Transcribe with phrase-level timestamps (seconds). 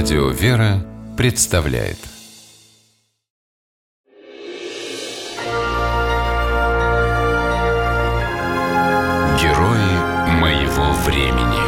[0.00, 1.98] Радио «Вера» представляет
[9.40, 9.90] Герои
[10.38, 11.58] моего времени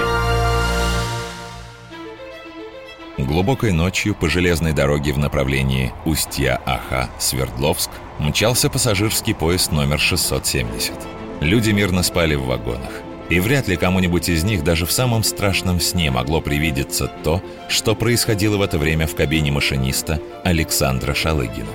[3.18, 10.92] Глубокой ночью по железной дороге в направлении Устья-Аха-Свердловск мчался пассажирский поезд номер 670.
[11.40, 13.09] Люди мирно спали в вагонах.
[13.30, 17.94] И вряд ли кому-нибудь из них даже в самом страшном сне могло привидеться то, что
[17.94, 21.68] происходило в это время в кабине машиниста Александра Шалыгина.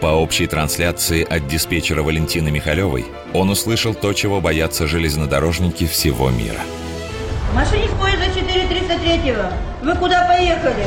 [0.00, 6.60] По общей трансляции от диспетчера Валентины Михалевой он услышал то, чего боятся железнодорожники всего мира.
[7.54, 9.34] Машинист поезда 433
[9.84, 10.86] Вы куда поехали?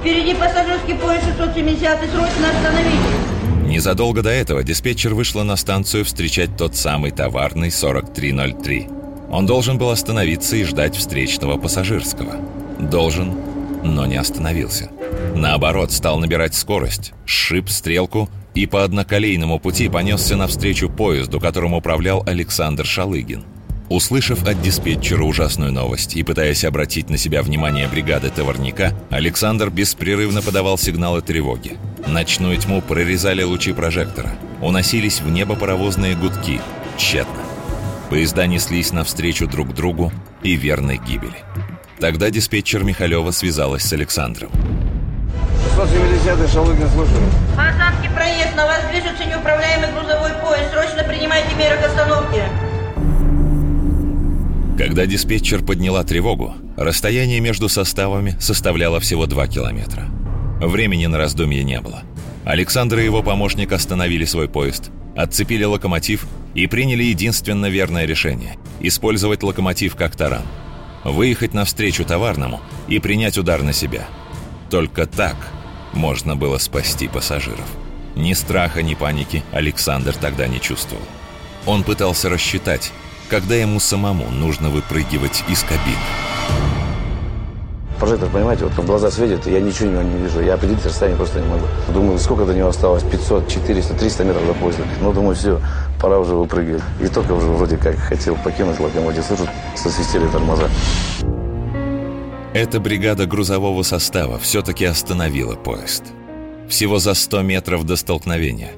[0.00, 3.36] Впереди пассажирский поезд 670 срочно остановитесь.
[3.66, 8.95] Незадолго до этого диспетчер вышла на станцию встречать тот самый товарный 4303.
[9.30, 12.36] Он должен был остановиться и ждать встречного пассажирского.
[12.78, 13.34] Должен,
[13.82, 14.90] но не остановился.
[15.34, 22.22] Наоборот, стал набирать скорость, сшиб стрелку и по одноколейному пути понесся навстречу поезду, которым управлял
[22.26, 23.44] Александр Шалыгин.
[23.88, 30.42] Услышав от диспетчера ужасную новость и пытаясь обратить на себя внимание бригады товарника, Александр беспрерывно
[30.42, 31.76] подавал сигналы тревоги.
[32.06, 34.32] Ночную тьму прорезали лучи прожектора.
[34.60, 36.60] Уносились в небо паровозные гудки.
[36.96, 37.42] Тщетно.
[38.10, 40.12] Поезда неслись навстречу друг другу
[40.42, 41.44] и верной гибели.
[41.98, 44.50] Тогда диспетчер Михалева связалась с Александром.
[45.76, 47.20] 670 Шалыгин, слушаю.
[47.56, 50.72] По Осадке проезд, на вас движется неуправляемый грузовой поезд.
[50.72, 52.44] Срочно принимайте меры к остановке.
[54.78, 60.04] Когда диспетчер подняла тревогу, расстояние между составами составляло всего 2 километра.
[60.60, 62.02] Времени на раздумье не было.
[62.44, 69.42] Александр и его помощник остановили свой поезд, отцепили локомотив и приняли единственно верное решение– использовать
[69.42, 70.46] локомотив как таран.
[71.04, 74.06] Выехать навстречу товарному и принять удар на себя.
[74.70, 75.36] Только так
[75.92, 77.66] можно было спасти пассажиров.
[78.16, 81.04] Ни страха, ни паники Александр тогда не чувствовал.
[81.66, 82.90] Он пытался рассчитать,
[83.28, 85.96] когда ему самому нужно выпрыгивать из кабины.
[87.98, 90.42] Прожектор, понимаете, вот глаза светят, и я ничего не, не вижу.
[90.42, 91.66] Я определить расстояние просто не могу.
[91.94, 93.02] Думаю, сколько до него осталось?
[93.02, 94.84] 500, 400, 300 метров до поезда.
[95.00, 95.60] Ну, думаю, все,
[96.00, 96.82] пора уже выпрыгивать.
[97.00, 99.24] И только уже вроде как хотел покинуть локомотив.
[99.24, 100.68] Слышу, сосвистели тормоза.
[102.54, 106.04] Эта бригада грузового состава все-таки остановила поезд.
[106.68, 108.72] Всего за 100 метров до столкновения.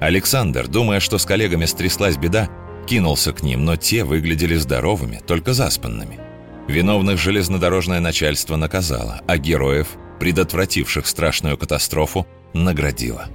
[0.00, 2.48] Александр, думая, что с коллегами стряслась беда,
[2.86, 6.18] кинулся к ним, но те выглядели здоровыми, только заспанными.
[6.66, 9.88] Виновных железнодорожное начальство наказало, а героев,
[10.18, 13.28] предотвративших страшную катастрофу, наградило.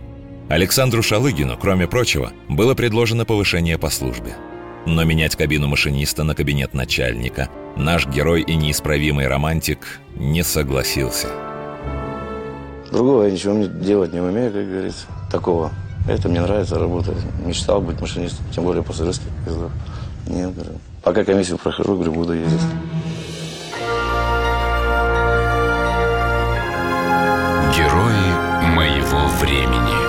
[0.48, 4.36] Александру Шалыгину, кроме прочего, было предложено повышение по службе.
[4.86, 11.30] Но менять кабину машиниста на кабинет начальника наш герой и неисправимый романтик не согласился.
[12.92, 15.08] Другого я ничего делать не умею, как говорится.
[15.32, 15.72] Такого.
[16.08, 17.16] Это мне нравится работа.
[17.44, 19.72] Мечтал быть машинистом, тем более пассажирских поездов.
[20.28, 20.74] Нет, говорю.
[21.04, 22.62] Пока комиссию прохожу, говорю, буду ездить.
[27.76, 30.05] Герои моего времени.